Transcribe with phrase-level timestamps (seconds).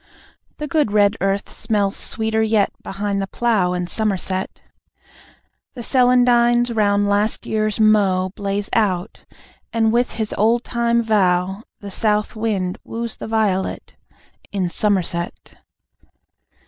[0.57, 4.59] The good red earth smells sweeter yet, Behind the plough, in Somerset.
[5.75, 9.25] The celandines round last year's mow Blaze out...
[9.71, 13.95] and with his old time vow The South Wind woos the Violet,
[14.51, 15.57] In Somerset.